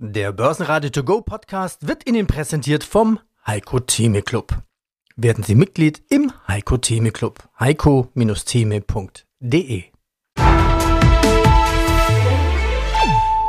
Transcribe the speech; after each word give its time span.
Der 0.00 0.30
Börsenradio 0.30 0.90
To 0.90 1.02
Go 1.02 1.22
Podcast 1.22 1.88
wird 1.88 2.08
Ihnen 2.08 2.28
präsentiert 2.28 2.84
vom 2.84 3.18
Heiko 3.44 3.80
Theme 3.80 4.22
Club. 4.22 4.62
Werden 5.16 5.42
Sie 5.42 5.56
Mitglied 5.56 6.04
im 6.08 6.30
Heiko 6.46 6.76
Theme 6.76 7.10
Club. 7.10 7.42
heiko-theme.de 7.58 9.82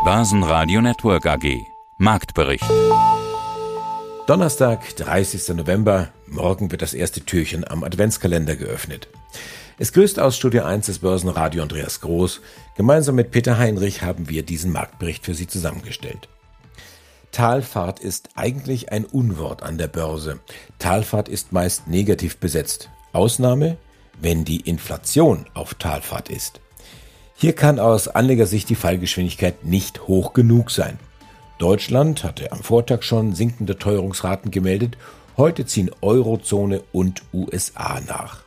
Börsenradio 0.03 0.81
Network 0.81 1.27
AG 1.27 1.55
Marktbericht 1.99 2.65
Donnerstag, 4.25 4.95
30. 4.95 5.55
November. 5.55 6.09
Morgen 6.25 6.71
wird 6.71 6.81
das 6.81 6.95
erste 6.95 7.21
Türchen 7.21 7.63
am 7.63 7.83
Adventskalender 7.83 8.55
geöffnet. 8.55 9.07
Es 9.77 9.93
grüßt 9.93 10.19
aus 10.19 10.35
Studio 10.35 10.63
1 10.63 10.87
des 10.87 10.97
Börsenradio 10.97 11.61
Andreas 11.61 12.01
Groß. 12.01 12.41
Gemeinsam 12.75 13.13
mit 13.13 13.29
Peter 13.29 13.59
Heinrich 13.59 14.01
haben 14.01 14.29
wir 14.29 14.41
diesen 14.41 14.71
Marktbericht 14.71 15.25
für 15.25 15.35
Sie 15.35 15.45
zusammengestellt. 15.45 16.27
Talfahrt 17.31 17.99
ist 17.99 18.29
eigentlich 18.35 18.91
ein 18.91 19.05
Unwort 19.05 19.63
an 19.63 19.77
der 19.77 19.87
Börse. 19.87 20.39
Talfahrt 20.79 21.29
ist 21.29 21.51
meist 21.51 21.87
negativ 21.87 22.37
besetzt. 22.37 22.89
Ausnahme, 23.13 23.77
wenn 24.19 24.45
die 24.45 24.61
Inflation 24.61 25.45
auf 25.53 25.75
Talfahrt 25.75 26.29
ist. 26.29 26.59
Hier 27.35 27.53
kann 27.53 27.79
aus 27.79 28.07
Anlegersicht 28.07 28.69
die 28.69 28.75
Fallgeschwindigkeit 28.75 29.63
nicht 29.63 30.07
hoch 30.07 30.33
genug 30.33 30.71
sein. 30.71 30.99
Deutschland 31.57 32.23
hatte 32.23 32.51
am 32.51 32.63
Vortag 32.63 33.03
schon 33.03 33.33
sinkende 33.33 33.77
Teuerungsraten 33.77 34.51
gemeldet, 34.51 34.97
heute 35.37 35.65
ziehen 35.65 35.91
Eurozone 36.01 36.83
und 36.91 37.21
USA 37.33 38.01
nach. 38.07 38.43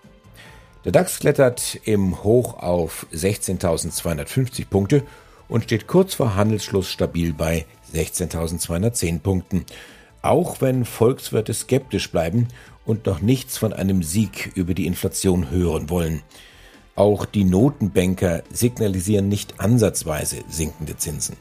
Der 0.85 0.93
DAX 0.93 1.21
klettert 1.21 1.79
im 1.85 2.23
Hoch 2.25 2.59
auf 2.59 3.07
16.250 3.13 4.67
Punkte 4.69 5.05
und 5.49 5.65
steht 5.65 5.87
kurz 5.87 6.15
vor 6.15 6.35
Handelsschluss 6.35 6.91
stabil 6.91 7.33
bei 7.33 7.67
16.210 7.93 9.21
Punkten. 9.21 9.65
Auch 10.23 10.61
wenn 10.61 10.85
Volkswirte 10.85 11.53
skeptisch 11.53 12.11
bleiben 12.11 12.49
und 12.85 13.07
noch 13.07 13.21
nichts 13.21 13.59
von 13.59 13.73
einem 13.73 14.03
Sieg 14.03 14.53
über 14.55 14.75
die 14.75 14.87
Inflation 14.87 15.51
hören 15.51 15.91
wollen. 15.91 16.23
Auch 16.95 17.25
die 17.25 17.45
Notenbanker 17.45 18.43
signalisieren 18.53 19.29
nicht 19.29 19.61
ansatzweise 19.61 20.45
sinkende 20.49 20.97
Zinsen. 20.97 21.37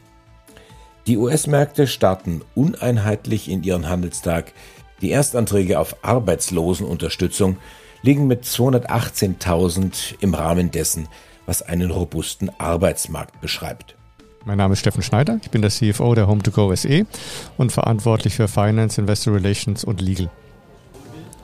Die 1.06 1.16
US-Märkte 1.16 1.86
starten 1.86 2.42
uneinheitlich 2.54 3.48
in 3.50 3.62
ihren 3.62 3.88
Handelstag. 3.88 4.52
Die 5.00 5.10
Erstanträge 5.10 5.78
auf 5.78 5.96
Arbeitslosenunterstützung 6.02 7.58
liegen 8.02 8.28
mit 8.28 8.44
218.000 8.44 10.14
im 10.20 10.34
Rahmen 10.34 10.70
dessen, 10.70 11.08
was 11.44 11.62
einen 11.62 11.90
robusten 11.90 12.50
Arbeitsmarkt 12.58 13.40
beschreibt. 13.40 13.96
Mein 14.44 14.58
Name 14.58 14.72
ist 14.72 14.80
Steffen 14.80 15.02
Schneider, 15.02 15.38
ich 15.40 15.50
bin 15.50 15.62
der 15.62 15.70
CFO 15.70 16.14
der 16.16 16.26
Home2Go 16.26 16.74
SE 16.74 17.06
und 17.58 17.70
verantwortlich 17.70 18.34
für 18.34 18.48
Finance, 18.48 19.00
Investor 19.00 19.34
Relations 19.34 19.84
und 19.84 20.00
Legal. 20.00 20.30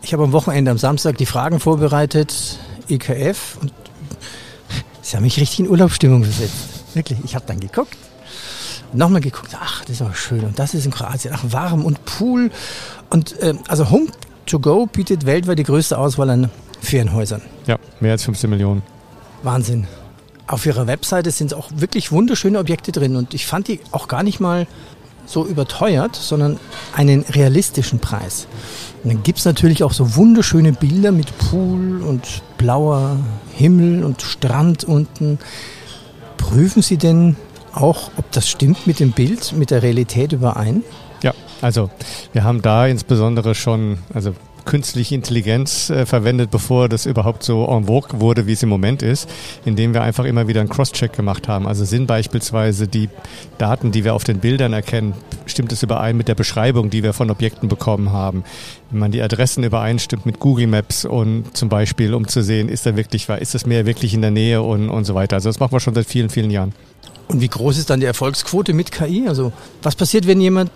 Ich 0.03 0.13
habe 0.13 0.25
am 0.25 0.33
Wochenende 0.33 0.71
am 0.71 0.79
Samstag 0.79 1.17
die 1.17 1.27
Fragen 1.27 1.61
vorbereitet, 1.61 2.59
EKF, 2.89 3.59
und 3.61 3.73
sie 5.01 5.17
haben 5.17 5.23
mich 5.23 5.39
richtig 5.39 5.61
in 5.61 5.69
Urlaubsstimmung 5.69 6.25
versetzt. 6.25 6.55
Wirklich, 6.95 7.19
ich 7.25 7.37
habe 7.37 7.45
dann 7.47 7.61
geguckt, 7.61 7.97
nochmal 8.93 9.21
geguckt, 9.21 9.57
ach, 9.61 9.83
das 9.83 9.97
ist 9.97 10.03
aber 10.03 10.15
schön 10.15 10.41
und 10.41 10.59
das 10.59 10.75
ist 10.75 10.85
in 10.85 10.91
Kroatien, 10.91 11.33
ach, 11.37 11.45
warm 11.51 11.85
und 11.85 12.05
Pool 12.05 12.51
und 13.11 13.39
äh, 13.41 13.55
also 13.69 13.91
Home 13.91 14.09
to 14.47 14.59
Go 14.59 14.87
bietet 14.87 15.25
weltweit 15.25 15.59
die 15.61 15.65
größte 15.65 15.97
Auswahl 15.97 16.31
an 16.31 16.51
Ferienhäusern. 16.81 17.43
Ja, 17.67 17.79
mehr 18.01 18.13
als 18.13 18.25
15 18.25 18.51
Millionen. 18.51 18.83
Wahnsinn. 19.45 19.87
Auf 20.49 20.65
ihrer 20.65 20.87
Webseite 20.87 21.31
sind 21.31 21.53
auch 21.53 21.69
wirklich 21.77 22.11
wunderschöne 22.11 22.59
Objekte 22.59 22.91
drin 22.91 23.17
und 23.17 23.35
ich 23.35 23.47
fand 23.47 23.69
die 23.69 23.81
auch 23.93 24.09
gar 24.09 24.23
nicht 24.23 24.41
mal 24.41 24.67
so 25.27 25.45
überteuert, 25.47 26.17
sondern 26.17 26.59
einen 26.95 27.21
realistischen 27.21 27.99
Preis. 27.99 28.49
Und 29.05 29.13
dann 29.13 29.23
gibt 29.23 29.41
es 29.41 29.45
natürlich 29.45 29.85
auch 29.85 29.93
so 29.93 30.17
wunderschöne 30.17 30.73
Bilder 30.73 31.13
mit 31.13 31.37
Pool 31.37 32.01
und 32.01 32.43
blauer 32.57 33.19
Himmel 33.53 34.03
und 34.05 34.23
Strand 34.23 34.85
unten. 34.85 35.39
Prüfen 36.39 36.81
Sie 36.81 36.97
denn 36.97 37.37
auch, 37.75 38.11
ob 38.17 38.33
das 38.33 38.49
stimmt 38.49 38.87
mit 38.87 39.01
dem 39.01 39.13
Bild, 39.13 39.53
mit 39.53 39.71
der 39.71 39.83
Realität 39.83 40.33
überein? 40.33 40.83
Ja, 41.23 41.35
also 41.61 41.91
wir 42.33 42.43
haben 42.43 42.63
da 42.63 42.87
insbesondere 42.87 43.55
schon, 43.55 43.99
also 44.15 44.35
künstliche 44.69 45.15
Intelligenz 45.15 45.89
äh, 45.89 46.05
verwendet, 46.05 46.51
bevor 46.51 46.91
das 46.91 47.07
überhaupt 47.07 47.43
so 47.43 47.67
en 47.67 47.87
vogue 47.87 48.21
wurde, 48.21 48.47
wie 48.47 48.53
es 48.53 48.63
im 48.63 48.69
Moment 48.69 49.03
ist, 49.03 49.27
indem 49.65 49.95
wir 49.95 50.03
einfach 50.03 50.27
immer 50.27 50.47
wieder 50.47 50.61
einen 50.61 50.69
Cross-Check 50.69 51.15
gemacht 51.15 51.49
haben. 51.49 51.67
Also 51.67 51.87
sind 51.87 52.07
beispielsweise 52.07 52.87
die 52.87 53.09
Daten, 53.57 53.93
die 53.93 54.05
wir 54.05 54.15
auf 54.15 54.25
den 54.25 54.41
Bildern 54.41 54.75
erkennen, 54.75 55.15
stimmt 55.47 55.73
es 55.73 55.83
überein 55.83 56.19
mit 56.19 56.29
der 56.29 56.35
Beschreibung, 56.35 56.91
die 56.91 57.03
wir 57.03 57.15
von 57.15 57.31
Objekten 57.31 57.71
bekommen 57.71 58.13
haben. 58.13 58.45
Wenn 58.91 59.01
man 59.01 59.11
die 59.11 59.23
Adressen 59.23 59.65
übereinstimmt 59.65 60.27
mit 60.27 60.39
Google 60.39 60.67
Maps 60.67 61.07
und 61.07 61.57
zum 61.57 61.71
Beispiel, 61.71 62.13
um 62.13 62.29
zu 62.29 62.43
sehen, 62.43 62.69
ist 62.69 62.85
da 62.85 62.95
wirklich, 62.95 63.27
ist 63.31 63.55
das 63.55 63.65
Meer 63.65 63.87
wirklich 63.87 64.13
in 64.13 64.21
der 64.21 64.31
Nähe 64.31 64.61
und, 64.61 64.91
und 64.91 65.07
so 65.07 65.15
weiter. 65.15 65.37
Also 65.37 65.49
das 65.49 65.61
machen 65.61 65.73
wir 65.73 65.81
schon 65.81 65.95
seit 65.95 66.07
vielen, 66.07 66.29
vielen 66.29 66.51
Jahren. 66.51 66.75
Und 67.29 67.41
wie 67.41 67.49
groß 67.49 67.79
ist 67.79 67.89
dann 67.89 68.01
die 68.01 68.07
Erfolgsquote 68.07 68.75
mit 68.75 68.93
KI? 68.93 69.29
Also 69.29 69.51
was 69.83 69.97
passiert, 69.97 70.27
wenn 70.27 70.43
jemand 70.43 70.71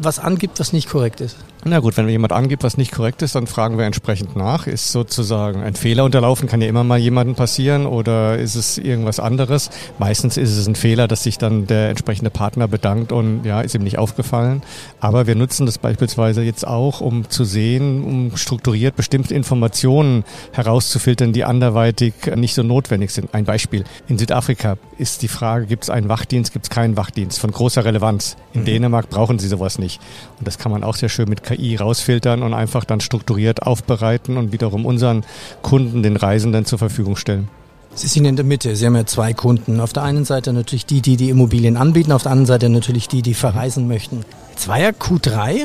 was 0.00 0.18
angibt, 0.18 0.60
was 0.60 0.72
nicht 0.72 0.88
korrekt 0.88 1.20
ist? 1.20 1.36
Na 1.66 1.80
gut, 1.80 1.96
wenn 1.96 2.06
jemand 2.10 2.34
angibt, 2.34 2.62
was 2.62 2.76
nicht 2.76 2.92
korrekt 2.92 3.22
ist, 3.22 3.34
dann 3.34 3.46
fragen 3.46 3.78
wir 3.78 3.86
entsprechend 3.86 4.36
nach. 4.36 4.66
Ist 4.66 4.92
sozusagen 4.92 5.62
ein 5.62 5.74
Fehler 5.74 6.04
unterlaufen, 6.04 6.46
kann 6.46 6.60
ja 6.60 6.68
immer 6.68 6.84
mal 6.84 6.98
jemandem 6.98 7.36
passieren 7.36 7.86
oder 7.86 8.36
ist 8.38 8.54
es 8.54 8.76
irgendwas 8.76 9.18
anderes? 9.18 9.70
Meistens 9.98 10.36
ist 10.36 10.54
es 10.54 10.66
ein 10.68 10.74
Fehler, 10.74 11.08
dass 11.08 11.22
sich 11.22 11.38
dann 11.38 11.66
der 11.66 11.88
entsprechende 11.88 12.28
Partner 12.28 12.68
bedankt 12.68 13.12
und 13.12 13.44
ja, 13.44 13.62
ist 13.62 13.74
ihm 13.74 13.82
nicht 13.82 13.96
aufgefallen. 13.96 14.62
Aber 15.00 15.26
wir 15.26 15.36
nutzen 15.36 15.64
das 15.64 15.78
beispielsweise 15.78 16.42
jetzt 16.42 16.66
auch, 16.66 17.00
um 17.00 17.30
zu 17.30 17.44
sehen, 17.44 18.04
um 18.04 18.36
strukturiert 18.36 18.94
bestimmte 18.94 19.34
Informationen 19.34 20.24
herauszufiltern, 20.52 21.32
die 21.32 21.44
anderweitig 21.44 22.12
nicht 22.36 22.52
so 22.52 22.62
notwendig 22.62 23.10
sind. 23.10 23.32
Ein 23.32 23.46
Beispiel. 23.46 23.84
In 24.06 24.18
Südafrika 24.18 24.76
ist 24.98 25.22
die 25.22 25.28
Frage, 25.28 25.64
gibt 25.64 25.84
es 25.84 25.90
einen 25.90 26.10
Wachdienst, 26.10 26.52
gibt 26.52 26.66
es 26.66 26.70
keinen 26.70 26.98
Wachdienst 26.98 27.38
von 27.38 27.50
großer 27.50 27.86
Relevanz. 27.86 28.36
In 28.52 28.60
mhm. 28.60 28.64
Dänemark 28.66 29.08
brauchen 29.08 29.38
sie 29.38 29.48
sowas 29.48 29.78
nicht. 29.78 29.98
Und 30.38 30.46
das 30.46 30.58
kann 30.58 30.70
man 30.70 30.84
auch 30.84 30.96
sehr 30.96 31.08
schön 31.08 31.30
mit 31.30 31.42
KI 31.42 31.53
rausfiltern 31.76 32.42
und 32.42 32.54
einfach 32.54 32.84
dann 32.84 33.00
strukturiert 33.00 33.62
aufbereiten 33.62 34.36
und 34.36 34.52
wiederum 34.52 34.86
unseren 34.86 35.24
Kunden, 35.62 36.02
den 36.02 36.16
Reisenden 36.16 36.64
zur 36.64 36.78
Verfügung 36.78 37.16
stellen. 37.16 37.48
Sie 37.96 38.08
sind 38.08 38.24
in 38.24 38.34
der 38.34 38.44
Mitte. 38.44 38.74
Sie 38.74 38.86
haben 38.86 38.96
ja 38.96 39.06
zwei 39.06 39.34
Kunden. 39.34 39.80
Auf 39.80 39.92
der 39.92 40.02
einen 40.02 40.24
Seite 40.24 40.52
natürlich 40.52 40.84
die, 40.84 41.00
die 41.00 41.16
die 41.16 41.30
Immobilien 41.30 41.76
anbieten, 41.76 42.10
auf 42.10 42.24
der 42.24 42.32
anderen 42.32 42.46
Seite 42.46 42.68
natürlich 42.68 43.06
die, 43.06 43.22
die 43.22 43.34
verreisen 43.34 43.86
möchten. 43.86 44.24
Jetzt 44.50 44.66
war 44.66 44.80
ja 44.80 44.88
Q3 44.88 45.62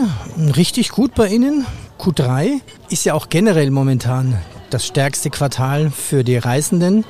richtig 0.56 0.90
gut 0.90 1.16
bei 1.16 1.28
Ihnen. 1.28 1.66
Q3 2.00 2.62
ist 2.90 3.04
ja 3.06 3.16
auch 3.16 3.30
generell 3.30 3.72
momentan 3.72 4.38
das 4.70 4.86
stärkste 4.86 5.32
Quartal 5.32 5.90
für 5.90 6.24
die 6.24 6.38
Reisenden. 6.38 7.04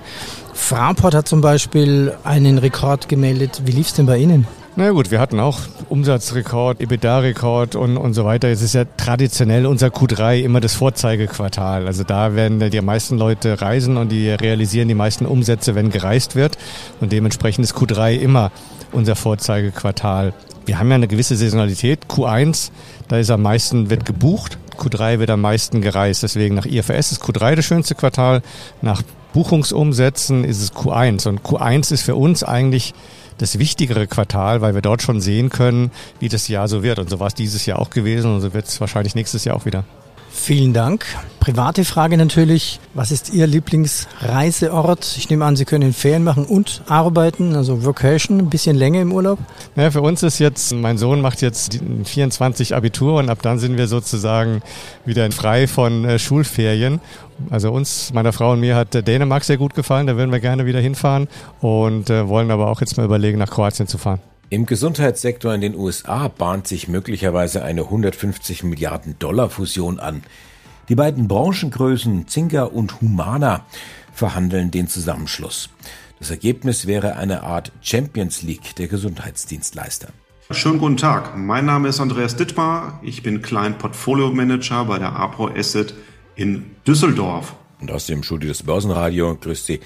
Fraport 0.54 1.14
hat 1.14 1.28
zum 1.28 1.42
Beispiel 1.42 2.14
einen 2.24 2.58
Rekord 2.58 3.10
gemeldet. 3.10 3.62
Wie 3.66 3.72
lief 3.72 3.88
es 3.88 3.94
denn 3.94 4.06
bei 4.06 4.18
Ihnen? 4.18 4.48
Na 4.80 4.92
gut, 4.92 5.12
wir 5.12 5.20
hatten 5.20 5.42
auch 5.42 5.60
Umsatzrekord, 5.90 6.80
EBITDA-Rekord 6.80 7.76
und, 7.76 7.98
und 7.98 8.14
so 8.14 8.24
weiter. 8.24 8.48
Es 8.48 8.62
ist 8.62 8.76
ja 8.76 8.86
traditionell 8.86 9.66
unser 9.66 9.88
Q3 9.88 10.40
immer 10.40 10.62
das 10.62 10.74
Vorzeigequartal. 10.74 11.86
Also 11.86 12.06
da 12.06 12.34
werden 12.34 12.62
die 12.72 12.80
meisten 12.80 13.18
Leute 13.18 13.62
reisen 13.62 13.98
und 13.98 14.10
die 14.10 14.30
realisieren 14.30 14.88
die 14.88 14.94
meisten 14.94 15.26
Umsätze, 15.26 15.76
wenn 15.76 15.90
gereist 15.90 16.38
wird. 16.38 16.58
Und 17.02 17.12
dementsprechend 17.12 17.66
ist 17.66 17.76
Q3 17.76 18.16
immer 18.20 18.54
unser 18.94 19.18
Vorzeigequartal. 19.18 20.32
Wir 20.66 20.80
haben 20.80 20.88
ja 20.88 20.96
eine 20.96 21.10
gewisse 21.10 21.36
Saisonalität. 21.36 22.06
Q1, 22.08 22.72
da 23.10 23.18
ist 23.18 23.32
am 23.32 23.42
meisten, 23.42 23.90
wird 23.90 24.06
gebucht. 24.06 24.58
Q3 24.78 25.20
wird 25.20 25.30
am 25.30 25.42
meisten 25.42 25.82
gereist. 25.82 26.24
Deswegen 26.24 26.56
nach 26.56 26.66
IFRS 26.66 27.12
ist 27.12 27.22
Q3 27.22 27.56
das 27.56 27.66
schönste 27.66 27.96
Quartal. 27.96 28.42
Nach 28.82 29.02
Buchungsumsätzen 29.34 30.46
ist 30.46 30.64
es 30.64 30.74
Q1. 30.74 31.28
Und 31.28 31.42
Q1 31.42 31.92
ist 31.92 32.04
für 32.04 32.16
uns 32.16 32.46
eigentlich 32.46 32.94
das 33.40 33.58
wichtigere 33.58 34.06
Quartal, 34.06 34.62
weil 34.62 34.76
wir 34.76 34.82
dort 34.82 35.02
schon 35.02 35.20
sehen 35.20 35.50
können, 35.50 35.92
wie 36.20 36.30
das 36.30 36.48
Jahr 36.48 36.68
so 36.68 36.84
wird. 36.84 37.00
Und 37.00 37.10
so 37.10 37.20
war 37.20 37.28
es 37.28 37.34
dieses 37.34 37.66
Jahr 37.66 37.80
auch 37.80 37.90
gewesen 37.90 38.34
und 38.34 38.42
so 38.42 38.54
wird 38.54 38.68
es 38.68 38.80
wahrscheinlich 38.80 39.16
nächstes 39.16 39.46
Jahr 39.46 39.56
auch 39.56 39.66
wieder. 39.66 39.84
Vielen 40.42 40.74
Dank. 40.74 41.06
Private 41.42 41.86
Frage 41.86 42.18
natürlich. 42.18 42.80
Was 42.96 43.12
ist 43.12 43.32
Ihr 43.32 43.46
Lieblingsreiseort? 43.46 45.16
Ich 45.18 45.30
nehme 45.30 45.46
an, 45.46 45.56
Sie 45.56 45.66
können 45.66 45.94
Ferien 45.94 46.24
machen 46.24 46.46
und 46.46 46.82
arbeiten, 46.88 47.56
also 47.56 47.86
Vacation, 47.86 48.40
ein 48.40 48.50
bisschen 48.50 48.76
länger 48.76 49.02
im 49.02 49.12
Urlaub. 49.12 49.38
Ja, 49.76 49.92
für 49.92 50.02
uns 50.02 50.24
ist 50.24 50.40
jetzt, 50.40 50.74
mein 50.74 50.98
Sohn 50.98 51.22
macht 51.22 51.42
jetzt 51.42 51.80
24 52.06 52.74
Abitur 52.74 53.20
und 53.20 53.30
ab 53.30 53.40
dann 53.44 53.60
sind 53.60 53.78
wir 53.78 53.88
sozusagen 53.88 54.62
wieder 55.06 55.30
frei 55.32 55.68
von 55.68 56.06
äh, 56.06 56.18
Schulferien. 56.18 57.00
Also 57.52 57.72
uns, 57.72 58.12
meiner 58.14 58.34
Frau 58.34 58.54
und 58.54 58.62
mir 58.62 58.76
hat 58.76 58.94
Dänemark 59.08 59.44
sehr 59.44 59.58
gut 59.58 59.76
gefallen, 59.76 60.08
da 60.08 60.16
würden 60.16 60.32
wir 60.32 60.40
gerne 60.40 60.66
wieder 60.66 60.80
hinfahren 60.80 61.28
und 61.62 62.10
äh, 62.10 62.28
wollen 62.28 62.50
aber 62.50 62.70
auch 62.72 62.82
jetzt 62.82 62.98
mal 62.98 63.06
überlegen, 63.06 63.38
nach 63.38 63.52
Kroatien 63.52 63.88
zu 63.88 64.00
fahren. 64.00 64.20
Im 64.52 64.66
Gesundheitssektor 64.66 65.54
in 65.54 65.62
den 65.62 65.76
USA 65.76 66.28
bahnt 66.28 66.68
sich 66.68 66.88
möglicherweise 66.88 67.64
eine 67.64 67.82
150 67.82 68.64
Milliarden 68.64 69.16
Dollar 69.20 69.52
Fusion 69.52 70.00
an. 70.00 70.24
Die 70.90 70.96
beiden 70.96 71.28
Branchengrößen 71.28 72.28
Zinker 72.28 72.74
und 72.74 73.00
Humana 73.00 73.66
verhandeln 74.12 74.72
den 74.72 74.88
Zusammenschluss. 74.88 75.70
Das 76.18 76.32
Ergebnis 76.32 76.88
wäre 76.88 77.16
eine 77.16 77.44
Art 77.44 77.72
Champions 77.82 78.42
League 78.42 78.76
der 78.78 78.88
Gesundheitsdienstleister. 78.88 80.08
Schönen 80.50 80.80
guten 80.80 80.98
Tag. 80.98 81.38
Mein 81.38 81.68
Name 81.68 81.88
ist 81.90 82.00
Andreas 82.00 82.36
Dittmar. 82.36 83.00
Ich 83.04 83.22
bin 83.22 83.44
Client 83.44 83.78
Portfolio 83.78 84.32
Manager 84.32 84.84
bei 84.86 84.98
der 84.98 85.16
APRO 85.16 85.50
Asset 85.50 85.94
in 86.36 86.72
Düsseldorf. 86.88 87.54
Und 87.82 87.92
aus 87.92 88.08
dem 88.08 88.24
Studio 88.24 88.50
des 88.50 88.64
Börsenradio 88.64 89.36
grüßt 89.36 89.66
Sie 89.66 89.80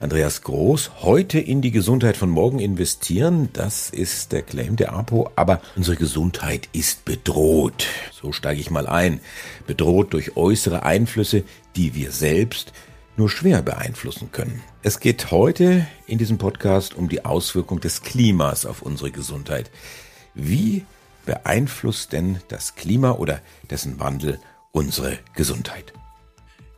Andreas 0.00 0.42
Groß. 0.42 1.02
Heute 1.02 1.38
in 1.38 1.60
die 1.60 1.72
Gesundheit 1.72 2.16
von 2.16 2.30
morgen 2.30 2.58
investieren, 2.58 3.50
das 3.52 3.90
ist 3.90 4.32
der 4.32 4.42
Claim 4.42 4.76
der 4.76 4.94
APO, 4.94 5.30
aber 5.36 5.60
unsere 5.76 5.96
Gesundheit 5.96 6.70
ist 6.72 7.04
bedroht. 7.04 7.86
So 8.12 8.32
steige 8.32 8.60
ich 8.60 8.70
mal 8.70 8.86
ein. 8.86 9.20
Bedroht 9.66 10.14
durch 10.14 10.36
äußere 10.36 10.84
Einflüsse, 10.84 11.44
die 11.76 11.94
wir 11.94 12.12
selbst 12.12 12.72
nur 13.16 13.28
schwer 13.28 13.60
beeinflussen 13.60 14.32
können. 14.32 14.62
Es 14.82 14.98
geht 14.98 15.30
heute 15.30 15.86
in 16.06 16.16
diesem 16.16 16.38
Podcast 16.38 16.94
um 16.94 17.10
die 17.10 17.26
Auswirkung 17.26 17.78
des 17.78 18.02
Klimas 18.02 18.64
auf 18.64 18.80
unsere 18.80 19.10
Gesundheit. 19.10 19.70
Wie 20.34 20.86
beeinflusst 21.26 22.12
denn 22.12 22.40
das 22.48 22.74
Klima 22.74 23.12
oder 23.12 23.40
dessen 23.70 24.00
Wandel 24.00 24.40
unsere 24.72 25.18
Gesundheit? 25.34 25.92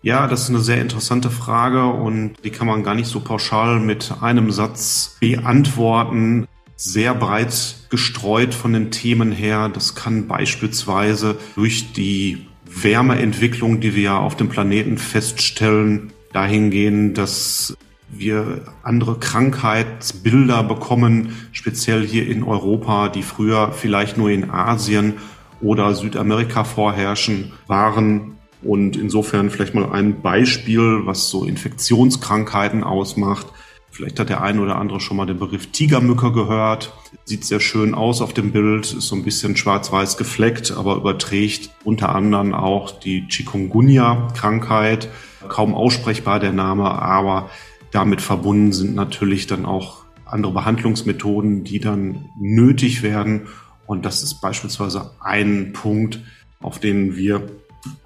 Ja, 0.06 0.28
das 0.28 0.42
ist 0.42 0.50
eine 0.50 0.60
sehr 0.60 0.80
interessante 0.80 1.30
Frage 1.30 1.84
und 1.84 2.34
die 2.44 2.50
kann 2.50 2.68
man 2.68 2.84
gar 2.84 2.94
nicht 2.94 3.08
so 3.08 3.18
pauschal 3.18 3.80
mit 3.80 4.14
einem 4.20 4.52
Satz 4.52 5.16
beantworten. 5.18 6.46
Sehr 6.76 7.12
breit 7.12 7.74
gestreut 7.90 8.54
von 8.54 8.72
den 8.72 8.92
Themen 8.92 9.32
her. 9.32 9.68
Das 9.68 9.96
kann 9.96 10.28
beispielsweise 10.28 11.36
durch 11.56 11.92
die 11.92 12.46
Wärmeentwicklung, 12.66 13.80
die 13.80 13.96
wir 13.96 14.14
auf 14.20 14.36
dem 14.36 14.48
Planeten 14.48 14.96
feststellen, 14.96 16.12
dahin 16.32 16.70
gehen, 16.70 17.12
dass 17.12 17.76
wir 18.08 18.62
andere 18.84 19.18
Krankheitsbilder 19.18 20.62
bekommen, 20.62 21.36
speziell 21.50 22.06
hier 22.06 22.28
in 22.28 22.44
Europa, 22.44 23.08
die 23.08 23.24
früher 23.24 23.72
vielleicht 23.72 24.18
nur 24.18 24.30
in 24.30 24.52
Asien 24.52 25.14
oder 25.60 25.96
Südamerika 25.96 26.62
vorherrschen, 26.62 27.54
waren 27.66 28.35
und 28.66 28.96
insofern 28.96 29.50
vielleicht 29.50 29.74
mal 29.74 29.90
ein 29.92 30.20
Beispiel, 30.20 31.02
was 31.04 31.28
so 31.28 31.44
Infektionskrankheiten 31.44 32.84
ausmacht. 32.84 33.46
Vielleicht 33.90 34.20
hat 34.20 34.28
der 34.28 34.42
eine 34.42 34.60
oder 34.60 34.76
andere 34.76 35.00
schon 35.00 35.16
mal 35.16 35.24
den 35.24 35.38
Begriff 35.38 35.68
Tigermücke 35.68 36.30
gehört. 36.30 36.92
Sieht 37.24 37.44
sehr 37.44 37.60
schön 37.60 37.94
aus 37.94 38.20
auf 38.20 38.34
dem 38.34 38.52
Bild, 38.52 38.92
ist 38.92 39.08
so 39.08 39.16
ein 39.16 39.24
bisschen 39.24 39.56
schwarz-weiß 39.56 40.18
gefleckt, 40.18 40.72
aber 40.72 40.96
überträgt 40.96 41.70
unter 41.82 42.14
anderem 42.14 42.52
auch 42.52 42.90
die 42.90 43.26
Chikungunya-Krankheit. 43.28 45.08
Kaum 45.48 45.74
aussprechbar 45.74 46.40
der 46.40 46.52
Name, 46.52 46.90
aber 46.90 47.48
damit 47.90 48.20
verbunden 48.20 48.72
sind 48.72 48.94
natürlich 48.94 49.46
dann 49.46 49.64
auch 49.64 50.04
andere 50.26 50.52
Behandlungsmethoden, 50.52 51.64
die 51.64 51.80
dann 51.80 52.26
nötig 52.38 53.02
werden. 53.02 53.46
Und 53.86 54.04
das 54.04 54.22
ist 54.22 54.40
beispielsweise 54.40 55.12
ein 55.20 55.72
Punkt, 55.72 56.20
auf 56.60 56.80
den 56.80 57.16
wir 57.16 57.48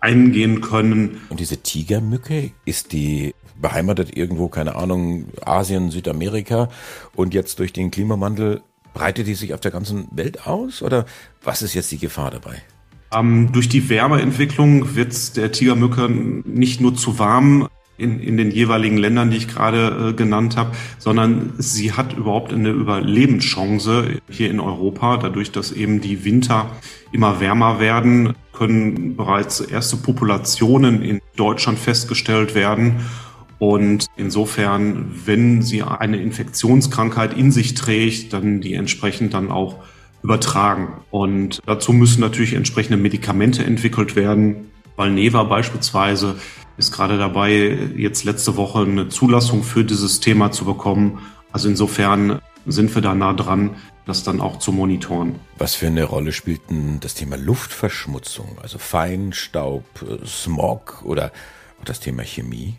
eingehen 0.01 0.61
können. 0.61 1.21
Und 1.29 1.41
diese 1.41 1.59
Tigermücke, 1.59 2.53
ist 2.65 2.93
die 2.93 3.35
beheimatet 3.61 4.17
irgendwo, 4.17 4.49
keine 4.49 4.77
Ahnung, 4.77 5.27
Asien, 5.45 5.91
Südamerika 5.91 6.69
und 7.15 7.35
jetzt 7.35 7.59
durch 7.59 7.73
den 7.73 7.91
Klimawandel 7.91 8.63
breitet 8.95 9.27
die 9.27 9.35
sich 9.35 9.55
auf 9.55 9.61
der 9.61 9.71
ganzen 9.71 10.09
Welt 10.13 10.47
aus 10.47 10.83
oder 10.83 11.07
was 11.43 11.63
ist 11.63 11.75
jetzt 11.75 11.93
die 11.93 11.99
Gefahr 11.99 12.31
dabei? 12.31 12.63
Ähm, 13.13 13.51
durch 13.53 13.69
die 13.69 13.89
Wärmeentwicklung 13.89 14.95
wird 14.95 15.37
der 15.37 15.53
Tigermücke 15.53 16.09
nicht 16.09 16.81
nur 16.81 16.95
zu 16.95 17.19
warm 17.19 17.69
in, 17.99 18.21
in 18.21 18.37
den 18.37 18.51
jeweiligen 18.51 18.97
Ländern, 18.97 19.31
die 19.31 19.37
ich 19.37 19.49
gerade 19.49 20.11
äh, 20.11 20.13
genannt 20.15 20.57
habe, 20.57 20.73
sondern 20.99 21.53
sie 21.59 21.93
hat 21.93 22.17
überhaupt 22.17 22.53
eine 22.53 22.71
Überlebenschance 22.71 24.21
hier 24.29 24.51
in 24.51 24.61
Europa, 24.61 25.19
dadurch, 25.19 25.53
dass 25.53 25.73
eben 25.73 26.01
die 26.01 26.25
Winter 26.25 26.71
immer 27.13 27.41
wärmer 27.41 27.79
werden 27.79 28.35
können 28.61 29.17
bereits 29.17 29.61
erste 29.61 29.97
Populationen 29.97 31.01
in 31.01 31.23
Deutschland 31.35 31.79
festgestellt 31.79 32.55
werden. 32.55 32.97
Und 33.59 34.05
insofern, 34.19 35.13
wenn 35.25 35.63
sie 35.63 35.83
eine 35.83 36.19
Infektionskrankheit 36.19 37.35
in 37.35 37.53
sich 37.53 37.73
trägt, 37.73 38.35
dann 38.35 38.61
die 38.61 38.75
entsprechend 38.75 39.33
dann 39.33 39.51
auch 39.51 39.77
übertragen. 40.23 40.89
Und 41.11 41.63
dazu 41.65 41.95
müssen 41.95 42.21
natürlich 42.21 42.53
entsprechende 42.53 42.99
Medikamente 42.99 43.65
entwickelt 43.65 44.15
werden. 44.15 44.71
Valneva 44.95 45.45
beispielsweise 45.45 46.35
ist 46.77 46.93
gerade 46.93 47.17
dabei, 47.17 47.79
jetzt 47.97 48.25
letzte 48.25 48.59
Woche 48.59 48.81
eine 48.81 49.09
Zulassung 49.09 49.63
für 49.63 49.85
dieses 49.85 50.21
Thema 50.21 50.53
zu 50.53 50.67
bekommen. 50.67 51.21
Also 51.51 51.67
insofern 51.71 52.41
sind 52.67 52.95
wir 52.95 53.01
da 53.01 53.15
nah 53.15 53.33
dran, 53.33 53.71
das 54.11 54.23
dann 54.25 54.41
auch 54.41 54.59
zu 54.59 54.73
monitoren. 54.73 55.37
Was 55.57 55.75
für 55.75 55.87
eine 55.87 56.05
Rolle 56.05 56.33
spielt 56.33 56.69
denn 56.69 57.01
das 57.01 57.15
Thema 57.15 57.37
Luftverschmutzung, 57.37 58.59
also 58.61 58.79
Feinstaub, 58.79 59.85
Smog 60.27 61.03
oder 61.05 61.33
das 61.85 62.01
Thema 62.01 62.23
Chemie? 62.23 62.75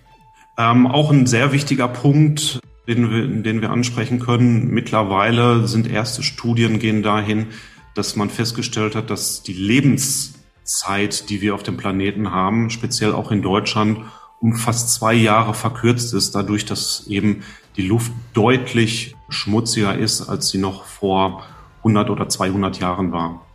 Ähm, 0.58 0.86
auch 0.86 1.10
ein 1.10 1.26
sehr 1.26 1.52
wichtiger 1.54 1.88
Punkt, 1.88 2.60
den 2.88 3.10
wir, 3.10 3.28
den 3.28 3.62
wir 3.62 3.72
ansprechen 3.72 4.20
können. 4.20 4.68
Mittlerweile 4.68 5.68
sind 5.68 5.90
erste 5.90 6.22
Studien 6.22 6.78
gehen 6.78 7.02
dahin, 7.02 7.48
dass 7.96 8.16
man 8.16 8.30
festgestellt 8.30 8.96
hat, 8.96 9.10
dass 9.10 9.42
die 9.42 9.54
Lebenszeit, 9.54 11.30
die 11.30 11.42
wir 11.42 11.56
auf 11.56 11.64
dem 11.64 11.78
Planeten 11.78 12.32
haben, 12.32 12.70
speziell 12.70 13.14
auch 13.14 13.32
in 13.32 13.42
Deutschland, 13.42 14.00
um 14.42 14.56
fast 14.56 14.94
zwei 14.94 15.14
Jahre 15.14 15.54
verkürzt 15.54 16.14
ist, 16.14 16.34
dadurch, 16.34 16.66
dass 16.66 17.06
eben 17.08 17.44
die 17.78 17.88
Luft 17.88 18.12
deutlich 18.34 19.16
schmutziger 19.30 19.98
ist, 19.98 20.28
als 20.28 20.50
sie 20.50 20.58
noch 20.58 20.86
vor 20.86 21.44
100 21.80 22.10
oder 22.10 22.28
200 22.28 22.80
Jahren 22.80 23.12
war. 23.12 23.46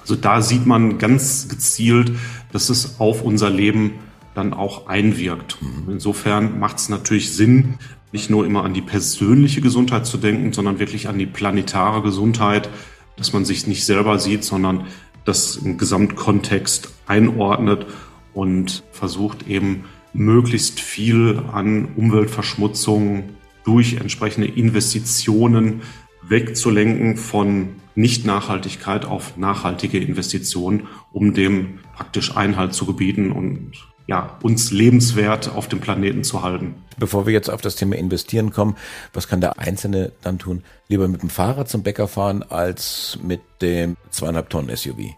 Also 0.00 0.14
da 0.14 0.40
sieht 0.40 0.66
man 0.66 0.98
ganz 0.98 1.48
gezielt, 1.48 2.12
dass 2.52 2.70
es 2.70 3.00
auf 3.00 3.22
unser 3.22 3.50
Leben 3.50 3.92
dann 4.34 4.54
auch 4.54 4.86
einwirkt. 4.86 5.58
Insofern 5.88 6.60
macht 6.60 6.78
es 6.78 6.88
natürlich 6.88 7.34
Sinn, 7.34 7.78
nicht 8.12 8.30
nur 8.30 8.46
immer 8.46 8.64
an 8.64 8.72
die 8.72 8.82
persönliche 8.82 9.60
Gesundheit 9.60 10.06
zu 10.06 10.16
denken, 10.16 10.52
sondern 10.52 10.78
wirklich 10.78 11.08
an 11.08 11.18
die 11.18 11.26
planetare 11.26 12.02
Gesundheit, 12.02 12.70
dass 13.16 13.32
man 13.32 13.44
sich 13.44 13.66
nicht 13.66 13.84
selber 13.84 14.18
sieht, 14.18 14.44
sondern 14.44 14.86
das 15.24 15.56
im 15.56 15.76
Gesamtkontext 15.76 16.90
einordnet 17.06 17.86
und 18.32 18.84
versucht 18.92 19.46
eben 19.48 19.84
möglichst 20.12 20.80
viel 20.80 21.42
an 21.52 21.88
Umweltverschmutzung 21.96 23.30
durch 23.64 23.94
entsprechende 23.94 24.48
Investitionen 24.48 25.82
wegzulenken 26.22 27.16
von 27.16 27.76
Nicht-Nachhaltigkeit 27.94 29.04
auf 29.04 29.36
nachhaltige 29.36 29.98
Investitionen, 29.98 30.86
um 31.12 31.34
dem 31.34 31.80
praktisch 31.96 32.36
Einhalt 32.36 32.74
zu 32.74 32.86
gebieten 32.86 33.32
und 33.32 33.72
ja, 34.06 34.38
uns 34.42 34.70
lebenswert 34.70 35.54
auf 35.54 35.68
dem 35.68 35.80
Planeten 35.80 36.24
zu 36.24 36.42
halten. 36.42 36.74
Bevor 36.98 37.26
wir 37.26 37.32
jetzt 37.34 37.50
auf 37.50 37.60
das 37.60 37.76
Thema 37.76 37.96
Investieren 37.96 38.52
kommen, 38.52 38.74
was 39.12 39.28
kann 39.28 39.42
der 39.42 39.58
Einzelne 39.58 40.12
dann 40.22 40.38
tun? 40.38 40.64
Lieber 40.88 41.08
mit 41.08 41.20
dem 41.20 41.28
Fahrrad 41.28 41.68
zum 41.68 41.82
Bäcker 41.82 42.08
fahren 42.08 42.42
als 42.42 43.18
mit 43.22 43.40
dem 43.60 43.96
zweieinhalb 44.10 44.48
Tonnen 44.48 44.74
SUV? 44.74 45.14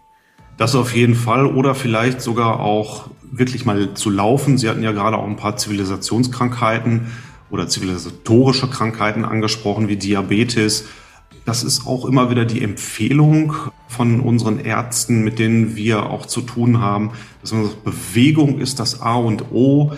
Das 0.57 0.75
auf 0.75 0.95
jeden 0.95 1.15
Fall 1.15 1.45
oder 1.45 1.75
vielleicht 1.75 2.21
sogar 2.21 2.59
auch 2.59 3.09
wirklich 3.31 3.65
mal 3.65 3.93
zu 3.93 4.09
laufen. 4.09 4.57
Sie 4.57 4.69
hatten 4.69 4.83
ja 4.83 4.91
gerade 4.91 5.17
auch 5.17 5.27
ein 5.27 5.37
paar 5.37 5.57
Zivilisationskrankheiten 5.57 7.07
oder 7.49 7.67
zivilisatorische 7.67 8.67
Krankheiten 8.67 9.25
angesprochen, 9.25 9.87
wie 9.87 9.95
Diabetes. 9.95 10.85
Das 11.45 11.63
ist 11.63 11.87
auch 11.87 12.05
immer 12.05 12.29
wieder 12.29 12.45
die 12.45 12.61
Empfehlung 12.61 13.55
von 13.87 14.19
unseren 14.19 14.59
Ärzten, 14.59 15.23
mit 15.23 15.39
denen 15.39 15.75
wir 15.75 16.09
auch 16.09 16.25
zu 16.25 16.41
tun 16.41 16.79
haben, 16.79 17.11
dass 17.41 17.51
man 17.51 17.65
sagt, 17.65 17.83
Bewegung 17.83 18.59
ist 18.59 18.79
das 18.79 19.01
A 19.01 19.15
und 19.15 19.51
O 19.51 19.93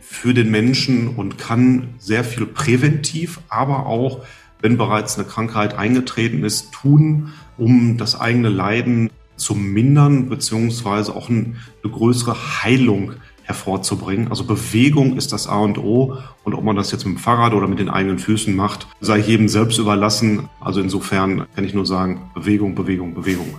für 0.00 0.34
den 0.34 0.50
Menschen 0.50 1.08
und 1.08 1.38
kann 1.38 1.94
sehr 1.98 2.24
viel 2.24 2.46
präventiv, 2.46 3.40
aber 3.48 3.86
auch, 3.86 4.24
wenn 4.60 4.76
bereits 4.76 5.16
eine 5.16 5.28
Krankheit 5.28 5.78
eingetreten 5.78 6.44
ist, 6.44 6.72
tun, 6.72 7.32
um 7.56 7.96
das 7.96 8.18
eigene 8.18 8.48
Leiden 8.48 9.10
zu 9.38 9.54
mindern, 9.54 10.28
beziehungsweise 10.28 11.14
auch 11.14 11.28
eine 11.28 11.54
größere 11.82 12.62
Heilung 12.62 13.12
hervorzubringen. 13.48 14.28
Also 14.28 14.44
Bewegung 14.44 15.16
ist 15.16 15.32
das 15.32 15.46
A 15.46 15.58
und 15.60 15.78
O 15.78 16.18
und 16.44 16.54
ob 16.54 16.62
man 16.62 16.76
das 16.76 16.92
jetzt 16.92 17.06
mit 17.06 17.16
dem 17.16 17.18
Fahrrad 17.18 17.54
oder 17.54 17.66
mit 17.66 17.78
den 17.78 17.88
eigenen 17.88 18.18
Füßen 18.18 18.54
macht, 18.54 18.86
sei 19.00 19.18
jedem 19.18 19.48
selbst 19.48 19.78
überlassen. 19.78 20.50
Also 20.60 20.80
insofern 20.80 21.46
kann 21.54 21.64
ich 21.64 21.72
nur 21.72 21.86
sagen, 21.86 22.30
Bewegung, 22.34 22.74
Bewegung, 22.74 23.14
Bewegung. 23.14 23.54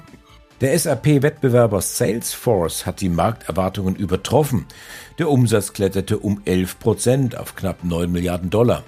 Der 0.61 0.77
SAP-Wettbewerber 0.77 1.81
Salesforce 1.81 2.85
hat 2.85 3.01
die 3.01 3.09
Markterwartungen 3.09 3.95
übertroffen. 3.95 4.65
Der 5.17 5.29
Umsatz 5.29 5.73
kletterte 5.73 6.19
um 6.19 6.41
11 6.45 6.79
Prozent 6.79 7.37
auf 7.37 7.55
knapp 7.55 7.83
9 7.83 8.11
Milliarden 8.11 8.49
Dollar. 8.49 8.83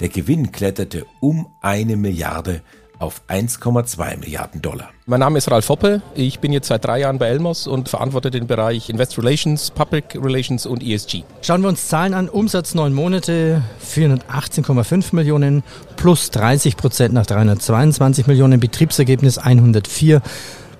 Der 0.00 0.08
Gewinn 0.08 0.52
kletterte 0.52 1.06
um 1.20 1.46
eine 1.60 1.96
Milliarde 1.96 2.60
auf 3.04 3.20
1,2 3.28 4.16
Milliarden 4.18 4.62
Dollar. 4.62 4.88
Mein 5.04 5.20
Name 5.20 5.36
ist 5.36 5.50
Ralf 5.50 5.68
Hoppe. 5.68 6.00
Ich 6.14 6.40
bin 6.40 6.52
jetzt 6.52 6.68
seit 6.68 6.86
drei 6.86 7.00
Jahren 7.00 7.18
bei 7.18 7.26
Elmos 7.26 7.66
und 7.66 7.90
verantworte 7.90 8.30
den 8.30 8.46
Bereich 8.46 8.88
Investor 8.88 9.22
Relations, 9.22 9.70
Public 9.70 10.14
Relations 10.14 10.64
und 10.64 10.82
ESG. 10.82 11.24
Schauen 11.42 11.60
wir 11.60 11.68
uns 11.68 11.86
Zahlen 11.88 12.14
an. 12.14 12.30
Umsatz 12.30 12.74
neun 12.74 12.94
Monate, 12.94 13.62
418,5 13.86 15.14
Millionen, 15.14 15.62
plus 15.96 16.30
30 16.30 16.78
Prozent 16.78 17.12
nach 17.12 17.26
322 17.26 18.26
Millionen. 18.26 18.58
Betriebsergebnis 18.58 19.36
104, 19.36 20.22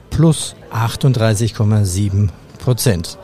plus 0.09 0.57
38,7 0.73 2.31
Prozent. 2.59 3.19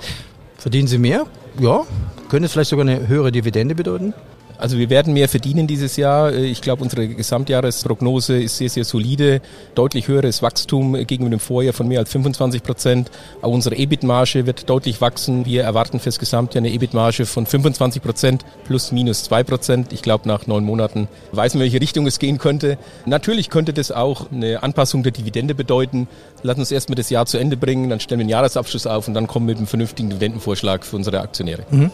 Verdienen 0.59 0.89
Sie 0.89 0.99
mehr? 0.99 1.25
Ja. 1.59 1.85
Könnte 2.29 2.45
es 2.45 2.53
vielleicht 2.53 2.71
sogar 2.71 2.87
eine 2.87 3.09
höhere 3.09 3.33
Dividende 3.33 3.75
bedeuten? 3.75 4.13
Also 4.61 4.79
wir 4.79 4.91
werden 4.91 5.15
mehr 5.15 5.29
verdienen 5.29 5.67
dieses 5.67 5.97
Jahr. 5.97 6.33
Ich 6.35 6.61
glaube, 6.61 6.83
unsere 6.83 7.09
Gesamtjahresprognose 7.09 8.41
ist 8.43 8.59
sehr, 8.59 8.69
sehr 8.69 8.85
solide. 8.85 9.41
Deutlich 9.75 10.07
höheres 10.09 10.43
Wachstum 10.43 10.95
gegenüber 11.07 11.31
dem 11.31 11.41
Vorjahr 11.41 11.73
von 11.73 11.89
mehr 11.89 12.01
als 12.01 12.11
25 12.13 12.63
Prozent. 12.63 13.11
Auch 13.41 13.53
unsere 13.53 13.77
EBIT-Marge 13.77 14.47
wird 14.47 14.69
deutlich 14.69 15.01
wachsen. 15.01 15.47
Wir 15.47 15.63
erwarten 15.63 15.99
fürs 15.99 16.19
Gesamtjahr 16.19 16.61
eine 16.61 16.73
EBIT-Marge 16.73 17.25
von 17.25 17.47
25 17.47 18.03
Prozent 18.03 18.45
plus 18.65 18.93
minus 18.93 19.25
2 19.25 19.45
Prozent. 19.45 19.93
Ich 19.93 20.03
glaube, 20.03 20.29
nach 20.29 20.47
neun 20.47 20.65
Monaten 20.65 21.09
weiß 21.33 21.55
man, 21.55 21.63
welche 21.63 21.81
Richtung 21.81 22.07
es 22.07 22.19
gehen 22.19 22.39
könnte. 22.39 22.77
Natürlich 23.07 23.49
könnte 23.49 23.73
das 23.73 23.91
auch 23.91 24.31
eine 24.31 24.63
Anpassung 24.63 25.03
der 25.03 25.13
Dividende 25.13 25.55
bedeuten. 25.55 26.07
Lassen 26.43 26.61
uns 26.61 26.71
erstmal 26.71 26.97
das 26.97 27.09
Jahr 27.09 27.27
zu 27.27 27.39
Ende 27.39 27.57
bringen, 27.57 27.91
dann 27.91 28.01
stellen 28.01 28.19
wir 28.19 28.25
einen 28.25 28.31
Jahresabschluss 28.31 28.87
auf 28.87 29.09
und 29.09 29.15
dann 29.15 29.27
kommen 29.27 29.47
wir 29.47 29.53
mit 29.53 29.59
einem 29.59 29.67
vernünftigen 29.67 30.11
Dividendenvorschlag 30.11 30.85
für 30.85 30.97
unsere 30.97 31.21
Aktionäre. 31.21 31.63
Mhm. 31.71 31.91